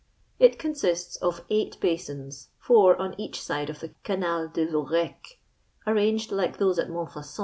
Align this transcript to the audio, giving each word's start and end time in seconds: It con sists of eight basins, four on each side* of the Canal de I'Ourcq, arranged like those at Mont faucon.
It 0.39 0.57
con 0.57 0.71
sists 0.73 1.21
of 1.21 1.45
eight 1.51 1.79
basins, 1.79 2.49
four 2.57 2.95
on 2.99 3.13
each 3.21 3.39
side* 3.39 3.69
of 3.69 3.81
the 3.81 3.93
Canal 4.03 4.47
de 4.47 4.63
I'Ourcq, 4.65 5.37
arranged 5.85 6.31
like 6.31 6.57
those 6.57 6.79
at 6.79 6.89
Mont 6.89 7.11
faucon. 7.11 7.39